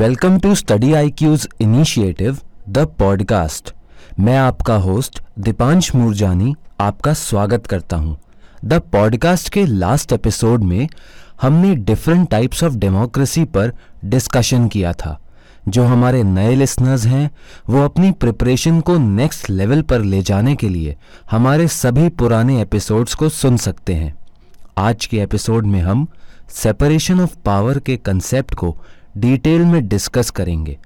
[0.00, 3.74] Welcome to study I Q's initiative, the podcast.
[4.20, 8.18] मैं आपका host, Deepansh Moorjani, आपका स्वागत करता हूँ।
[8.64, 10.88] द पॉडकास्ट के लास्ट एपिसोड में
[11.42, 13.72] हमने डिफरेंट टाइप्स ऑफ़ डेमोक्रेसी पर
[14.04, 15.20] डिस्कशन किया था।
[15.68, 17.30] जो हमारे नए लिसनर्स हैं,
[17.68, 20.96] वो अपनी प्रिपरेशन को नेक्स्ट लेवल पर ले जाने के लिए
[21.30, 24.14] हमारे सभी पुराने एपिसोड्स को सुन सकते हैं।
[24.78, 26.06] आज के एपिसोड में हम
[26.48, 28.76] सेपरेशन ऑफ़ पावर के कंसेप्ट को
[29.16, 30.78] डिटेल में डिस्कस करेंगे।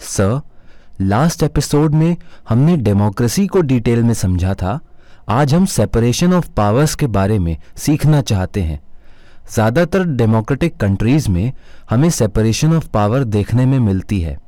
[0.00, 0.40] सर,
[1.00, 2.16] लास्ट एपिसोड में
[2.48, 4.78] हमने डेमोक्रेसी को डिटेल में समझा था।
[5.28, 8.80] आज हम सेपरेशन ऑफ़ पावर्स के बारे में सीखना चाहते हैं।
[9.54, 11.52] ज़्यादातर डेमोक्रेटिक कंट्रीज़ में
[11.90, 14.38] हमें सेपरेशन ऑफ़ पावर देखने में मिलती है।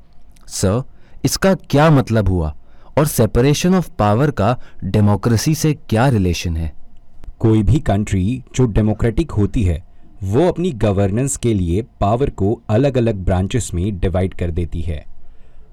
[0.48, 0.82] सर,
[1.24, 2.54] इसका क्या मतलब हुआ?
[2.98, 6.73] और सेपरेशन ऑफ़ पावर का डेमोक्रेसी से क्या रिलेशन है?
[7.38, 9.82] कोई भी कंट्री जो डेमोक्रेटिक होती है
[10.22, 15.04] वो अपनी गवर्नेंस के लिए पावर को अलग अलग ब्रांचेस में डिवाइड कर देती है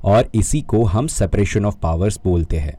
[0.04, 2.78] और इसी को हम सेपरेशन ऑफ़ पावर्स बोलते हैं।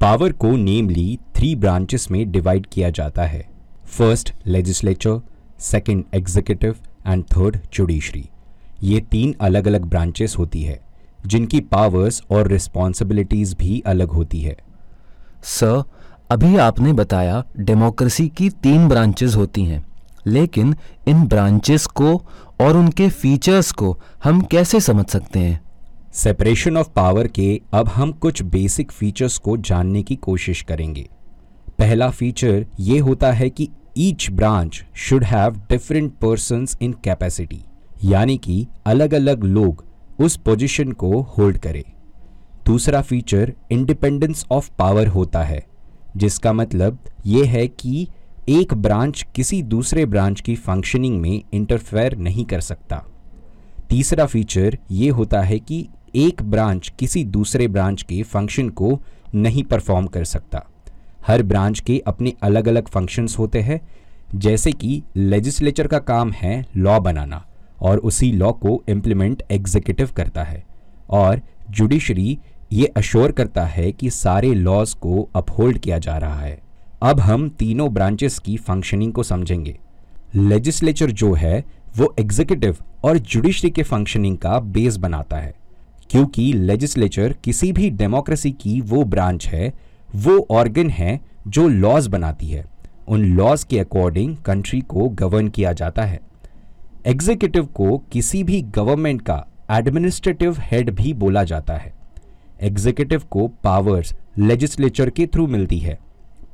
[0.00, 3.48] पावर को नेमली थ्री ब्रांचेस में डिवाइड किया जाता है।
[3.86, 5.20] First legislature
[5.60, 8.24] second executive and third judiciary
[8.82, 10.80] ये तीन अलग अलग ब्रांचेस होती है,
[11.26, 14.56] जिनकी पावर्स और रिस्पॉन्सिबिलिटीज भी अलग होती है।
[15.44, 15.82] सर
[16.30, 19.84] अभी आपने बताया डेमोक्रेसी की तीन ब्रांचेस होती हैं।
[20.26, 20.74] लेकिन
[21.08, 22.14] इन ब्रांचेस को
[22.60, 25.60] और उनके फीचर्स को हम कैसे समझ सकते हैं?
[26.12, 31.08] सेपरेशन ऑफ़ पावर के अब हम कुछ बेसिक फीचर्स को जानने की कोशिश करेंगे।
[31.78, 33.68] पहला फीचर ये होता है कि
[33.98, 37.62] each branch should have different person in capacity
[38.04, 39.84] यानी कि अलग अलग लोग
[40.20, 41.82] उस पोजीशन को होल्ड करें।
[42.66, 45.64] दूसरा फीचर इंडिपेंडेंस ऑफ़ पावर होता है,
[46.16, 48.06] जिसका मतलब ये है कि
[48.48, 53.04] एक ब्रांच किसी दूसरे ब्रांच की फंक्शनिंग में इंटरफेयर नहीं कर सकता।
[53.90, 59.00] तीसरा फीचर ये होता है कि एक ब्रांच किसी दूसरे ब्रांच के फ़ंक्शन को
[59.34, 60.66] नहीं परफॉर्म कर सकता।
[61.26, 63.80] हर ब्रांच के अपने अलग अलग फ़ंक्शंस होते हैं,
[64.34, 67.46] जैसे कि लेजिस्लेचर का काम है लॉ बनाना,
[67.80, 70.64] और उसी लॉ को इम्प्लीमेंट एग्जीक्यूटिव करता है।
[71.10, 71.40] और
[71.70, 72.38] जुडिशरी
[72.72, 76.65] ये अश्योर करता है कि सारे लॉज को अपहोल्ड किया जा रहा है।
[77.02, 79.78] अब हम तीनों ब्रांचेस की फंक्शनिंग को समझेंगे।
[80.34, 81.64] लेजिस्लेचर जो है,
[81.96, 85.54] वो एग्जीक्यूटिव और जुडिशरी के फंक्शनिंग का बेस बनाता है।
[86.10, 89.72] क्योंकि लेजिस्लेचर किसी भी डेमोक्रेसी की वो ब्रांच है,
[90.14, 92.64] वो ऑर्गन है जो लॉज बनाती है।
[93.08, 96.20] उन लॉज के अकॉर्डिंग कंट्री को गवर्न किया जाता है।
[97.06, 101.94] एग्जीक्यूटिव को किसी भी गवर्नमेंट का एडमिनिस्ट्रेटिव हेड भी बोला जाता है।
[102.60, 106.05] एग्जीक्यूटिव को पावर्स लेजिस्लेचर के थ्रू मिलती है।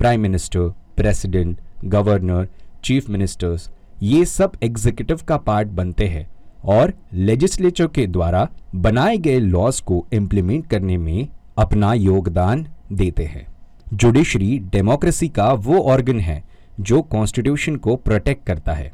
[0.02, 0.60] Prime minister
[0.96, 2.46] president governor
[2.84, 3.68] chief ministers
[4.02, 6.26] ये सब एग्जीक्यूटिव का पार्ट बनते हैं
[6.66, 13.46] और लेजिस्लेचर के द्वारा बनाए गए लॉज को इम्प्लीमेंट करने में अपना योगदान देते हैं।
[13.94, 16.42] जुडिशरी डेमोक्रेसी का वो ऑर्गन है
[16.80, 18.92] जो कॉन्स्टिट्यूशन को प्रोटेक्ट करता है।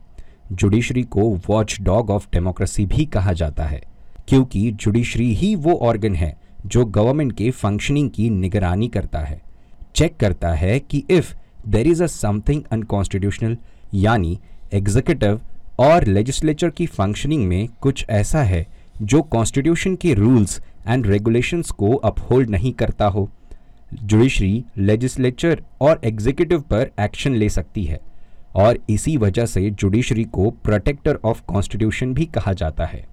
[0.52, 3.82] जुडिशरी को वॉच डॉग ऑफ़ डेमोक्रेसी भी कहा जाता है,
[4.28, 6.34] क्योंकि जुडिशरी ही वो ऑर्गन है
[6.66, 9.42] जो गवर्नमेंट के फंक्शनिंग की निगरानी करता है।
[9.98, 11.34] चेक करता है कि if
[11.68, 13.56] there is a something unconstitutional
[13.94, 14.38] यानी
[14.74, 15.40] एग्जीक्यूटिव
[15.80, 18.66] और लेजिस्लेचर की फंक्शनिंग में कुछ ऐसा है
[19.02, 23.28] जो कॉन्स्टिट्यूशन के रूल्स एंड रेगुलेशंस को अपहोल्ड नहीं करता हो।
[23.94, 28.00] जुडिशरी लेजिस्लेचर और एग्जीक्यूटिव पर एक्शन ले सकती है
[28.56, 33.04] और इसी वजह से जुडिशरी को प्रोटेक्टर ऑफ़ कॉन्स्टिट्यूशन भी कहा जाता है।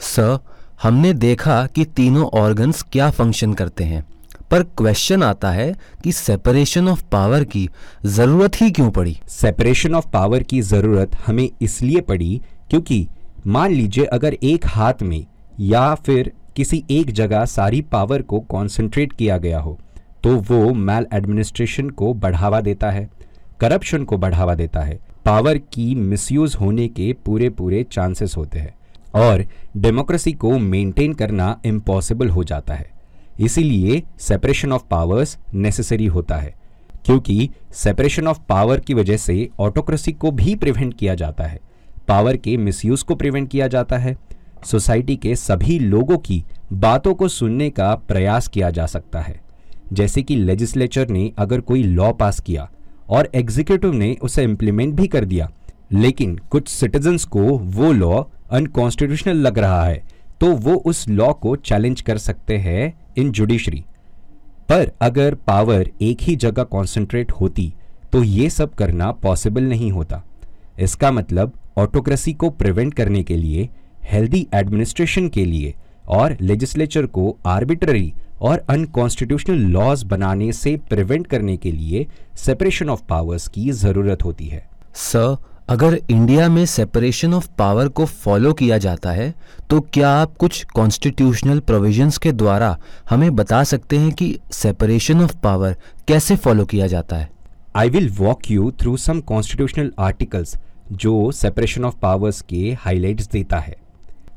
[0.00, 0.38] सर
[0.82, 4.04] हमने देखा कि तीनों ऑर्गन्स क्या फ़ंक्शन करते हैं।
[4.50, 5.72] पर क्वेश्चन आता है
[6.04, 7.68] कि सेपरेशन ऑफ़ पावर की
[8.06, 9.16] ज़रूरत ही क्यों पड़ी?
[9.28, 12.40] सेपरेशन ऑफ़ पावर की ज़रूरत हमें इसलिए पड़ी
[12.70, 13.06] क्योंकि
[13.46, 15.24] मान लीजिए अगर एक हाथ में
[15.60, 19.78] या फिर किसी एक जगह सारी पावर को कॉन्सेंट्रेट किया गया हो
[20.24, 23.08] तो वो मैल एडमिनिस्ट्रेशन को बढ़ावा देता है
[23.60, 28.74] करप्शन को बढ़ावा देता है। पावर की मिसयूज होने के पूरे पूरे चांसेस होते हैं
[29.22, 29.44] और
[29.76, 32.90] डेमोक्रेसी को मेंटेन करना इम्पॉसिबल हो जाता है।
[33.40, 36.54] इसीलिए सेपरेशन ऑफ़ पावर्स नेसेसरी होता है,
[37.04, 41.60] क्योंकि सेपरेशन ऑफ़ पावर की वजह से ऑटोक्रेसी को भी प्रिवेंट किया जाता है।
[42.08, 44.16] पावर के मिसयूज को प्रिवेंट किया जाता है।
[44.64, 46.42] सोसाइटी के सभी लोगों की
[46.72, 49.40] बातों को सुनने का प्रयास किया जा सकता है।
[49.92, 52.70] जैसे कि लेजिस्लेचर ने अगर कोई लॉ पास किया
[53.08, 55.50] और एग्जीक्यूटिव ने उसे इम्प्लीमेंट भी कर दिया,
[55.92, 60.02] लेकिन कुछ सिटीजन्स को वो लॉ अनकॉन्स्टिट्यूशनल लग रहा है।
[60.40, 63.84] तो वो उस लॉ को चैलेंज कर सकते हैं इन जुडिशरी
[64.68, 67.72] पर अगर पावर एक ही जगह कॉन्सेंट्रेट होती
[68.12, 70.22] तो ये सब करना पॉसिबल नहीं होता.
[70.78, 73.68] इसका मतलब ऑटोक्रेसी को प्रिवेंट करने के लिए
[74.04, 75.74] हेल्दी एडमिनिस्ट्रेशन के लिए
[76.08, 83.02] और लेजिस्लेचर को आर्बिट्ररी और अनकॉन्स्टिट्यूशनल लॉज बनाने से प्रिवेंट करने के लिए सेपरेशन ऑफ़
[83.08, 84.66] पावर्स की ज़रूरत होती है.
[84.94, 85.36] सर
[85.68, 89.32] अगर इंडिया में सेपरेशन ऑफ़ पावर को फॉलो किया जाता है
[89.70, 92.76] तो क्या आप कुछ कॉन्स्टिट्यूशनल प्रोविजंस के द्वारा
[93.10, 95.76] हमें बता सकते हैं कि सेपरेशन ऑफ़ पावर
[96.08, 97.28] कैसे फॉलो किया जाता है?
[97.76, 100.56] I will walk you through some constitutional articles
[100.92, 103.76] जो सेपरेशन ऑफ़ पावर्स के हाइलाइट्स देता है।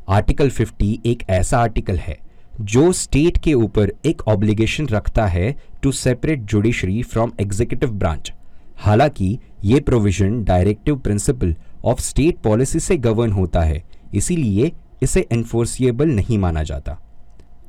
[0.10, 2.18] आर्टिकल 50 एक ऐसा आर्टिकल है
[2.62, 8.34] जो स्टेट के ऊपर एक ऑब्लिगेशन रखता है to separate judiciary from executive branch
[8.78, 13.84] हालाँकि, ये provision directive principle of state policy से गवर्न होता है,
[14.14, 14.72] इसीलिए
[15.04, 17.00] इसे एनफोर्सिएबल नहीं माना जाता।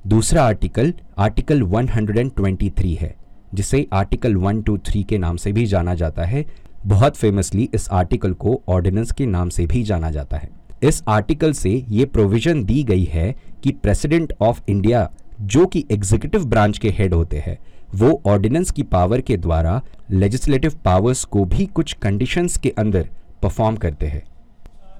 [0.06, 3.16] दूसरा आर्टिकल आर्टिकल 123 है,
[3.54, 6.46] जिसे आर्टिकल 123 के नाम से भी जाना जाता है।
[6.86, 10.50] बहुत फेमसली इस आर्टिकल को ऑर्डिनेंस के नाम से भी जाना जाता है।
[10.82, 16.44] इस आर्टिकल से ये प्रोविज़न दी गई है कि प्रेसिडेंट ऑफ़ इंडिया जो कि एग्जीक्यूटिव
[16.44, 17.58] ब्रांच के हेड होते हैं
[17.94, 19.80] वो ऑर्डिनेंस की पावर के द्वारा
[20.10, 23.08] लेजिस्लेटिव पावर्स को भी कुछ कंडीशंस के अंदर
[23.42, 24.22] परफॉर्म करते हैं।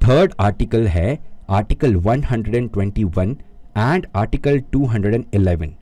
[0.03, 1.19] थर्ड आर्टिकल है
[1.51, 3.35] आर्टिकल 121
[3.77, 5.73] एंड आर्टिकल 211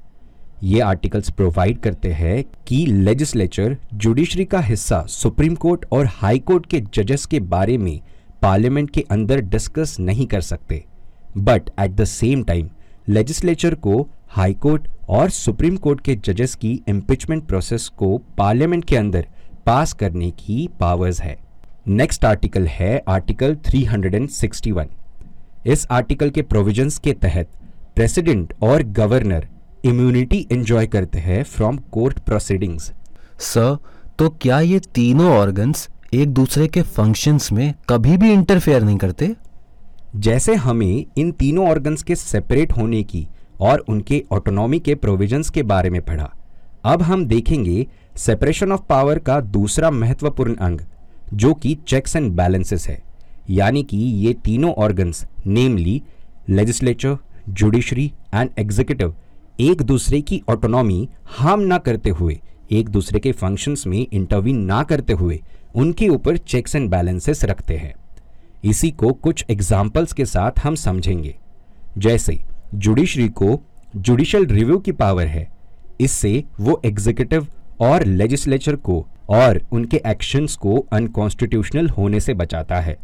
[0.62, 6.66] ये आर्टिकल्स प्रोवाइड करते हैं कि लेजिस्लेचर जुडिशरी का हिस्सा सुप्रीम कोर्ट और हाई कोर्ट
[6.66, 8.00] के जजेस के बारे में
[8.42, 10.84] पार्लियामेंट के अंदर डिस्कस नहीं कर सकते।
[11.38, 12.68] But at the same time
[13.08, 18.96] legislature को हाई कोर्ट और सुप्रीम कोर्ट के जजेस की इम्पिचमेंट प्रोसेस को पार्लियामेंट के
[18.96, 19.26] अंदर
[19.66, 21.36] पास करने की पावर्स है।
[21.88, 24.86] नेक्स्ट आर्टिकल है आर्टिकल 361
[25.66, 27.48] इस आर्टिकल के प्रोविजंस के तहत
[27.94, 29.46] प्रेसिडेंट और गवर्नर
[29.84, 32.92] इम्यूनिटी एंजॉय करते हैं फ्रॉम कोर्ट प्रोसीडिंग्स
[33.38, 33.76] सर
[34.18, 39.34] तो क्या ये तीनों ऑर्गन्स एक दूसरे के फ़ंक्शंस में कभी भी इंटरफेयर नहीं करते?
[40.16, 43.26] जैसे हमें इन तीनों ऑर्गन्स के सेपरेट होने की
[43.60, 46.32] और उनके ऑटोनॉमी के प्रोविजंस के बारे में पढ़ा।
[46.84, 47.86] अब हम देखेंगे
[48.16, 50.80] सेपरेशन ऑफ़ पावर का दूसरा महत्वपूर्ण अंग,
[51.34, 53.02] जो कि चेक्स एंड बैलेंसेस है।
[53.50, 56.02] यानी कि ये तीनों organs namely
[56.48, 57.16] legislature
[57.48, 59.14] judiciary and executive
[59.60, 62.40] एक दूसरे की ऑटोनॉमी हार्म ना करते हुए,
[62.72, 65.42] एक दूसरे के फ़ंक्शंस में इंटरवीन ना करते हुए,
[65.74, 67.94] उनके ऊपर चेक्स एंड बैलेंसेस रखते हैं।
[68.64, 71.36] इसी को कुछ एग्जाम्पल्स के साथ हम समझेंगे।
[71.98, 72.38] जैसे
[72.76, 73.60] जुडिशरी को
[73.96, 75.46] जुडिशल रिव्यू की पावर है।
[76.00, 77.46] इससे वो एग्जीक्यूटिव
[77.80, 82.96] और लेजिस्लेचर को और उनके एक्शंस को अनकॉन्स्टिट्यूशनल होने से बचाता है।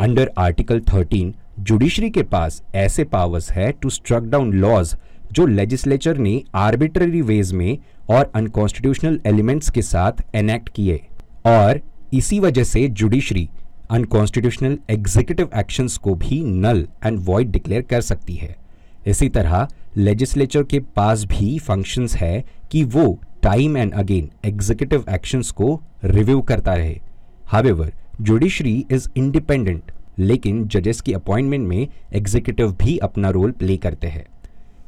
[0.00, 4.94] अंडर आर्टिकल 13 जुडिशरी के पास ऐसे पावर्स है टू स्ट्रक डाउन लॉज
[5.32, 7.78] जो लेजिस्लेचर ने आर्बिट्ररी वेज में
[8.10, 11.00] और अनकॉन्स्टिट्यूशनल एलिमेंट्स के साथ एनेक्ट किए।
[11.46, 11.80] और
[12.14, 13.48] इसी वजह से जुडिशरी
[13.90, 18.63] अनकॉन्स्टिट्यूशनल एग्जीक्यूटिव एक्शंस को भी नल एंड वॉइड डिक्लेयर कर सकती है।
[19.06, 19.66] इसी तरह
[19.96, 26.40] लेजिस्लेचर के पास भी फ़ंक्शंस है कि वो time and again executive actions को रिव्यू
[26.42, 27.00] करता रहे।
[27.46, 34.06] हावेवर जुडिशरी इज़ इंडिपेंडेंट लेकिन जजेस की अपॉइंटमेंट में एग्जीक्यूटिव भी अपना रोल प्ले करते
[34.06, 34.24] हैं।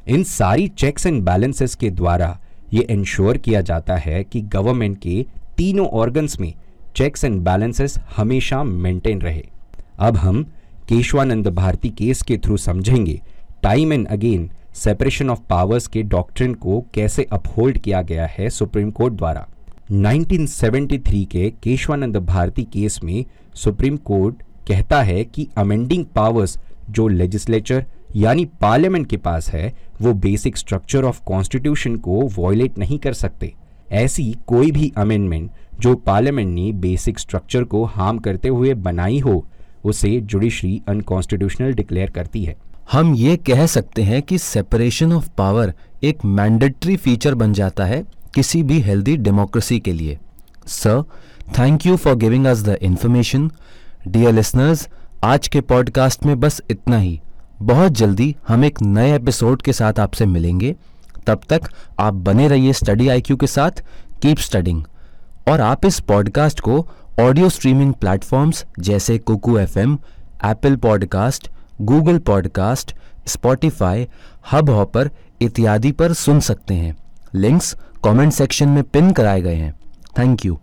[0.09, 2.39] इन सारी चेक्स एंड बैलेंसेस के द्वारा
[2.73, 5.25] ये इंश्योर किया जाता है कि गवर्नमेंट के
[5.57, 6.53] तीनों ऑर्गन्स में
[6.97, 9.45] चेक्स एंड बैलेंसेस हमेशा मेंटेन रहे।
[9.99, 10.43] अब हम
[10.89, 13.21] केशवानंद भारती केस के थ्रू समझेंगे।
[13.67, 18.91] Time and again separation of powers के डॉक्ट्रिन को कैसे अपहोल्ड किया गया है सुप्रीम
[18.91, 19.47] कोर्ट द्वारा।
[19.93, 24.37] 1973 के केशवानंद भारती केस में सुप्रीम कोर्ट
[24.69, 26.59] कहता है कि अमेंडिंग पावर्स
[26.91, 27.85] जो लेजिस्लेचर
[28.17, 33.53] यानी पार्लियामेंट के पास है, वो बेसिक स्ट्रक्चर ऑफ़ कॉन्स्टिट्यूशन को वॉयलेट नहीं कर सकते।
[33.93, 39.47] ऐसी कोई भी अमेंडमेंट जो पार्लियामेंट ने बेसिक स्ट्रक्चर को हार्म करते हुए बनाई हो,
[39.85, 42.57] उसे जुडिशरी अनकॉन्स्टिट्यूशनल डिक्लेयर करती है।
[42.93, 45.73] हम ये कह सकते हैं कि सेपरेशन ऑफ़ पावर
[46.05, 48.03] एक मैंडेटरी फीचर बन जाता है
[48.35, 50.19] किसी भी हेल्दी डेमोक्रेसी के लिए।
[50.67, 51.03] Sir
[51.59, 53.51] thank you for giving us the information
[54.09, 54.89] dear listeners
[55.25, 57.21] आज के पॉडकास्ट में बस इतना ही।
[57.63, 60.75] बहुत जल्दी हम एक नए एपिसोड के साथ आपसे मिलेंगे।
[61.27, 61.61] तब तक
[61.99, 63.83] आप बने रहिए स्टडी आईक्यू के साथ।
[64.23, 64.85] कीप स्टडिंग
[65.49, 66.87] और आप इस पॉडकास्ट को
[67.21, 69.99] ऑडियो स्ट्रीमिंग प्लेटफॉर्म्स जैसे Kuku F M
[70.45, 72.95] Apple podcast Google podcast,
[73.27, 74.09] Spotify
[74.71, 76.97] Hubhopper इत्यादि पर सुन सकते हैं।
[77.35, 79.75] लिंक्स कमेंट सेक्शन में पिन कराए गए हैं।
[80.19, 80.59] Thank you.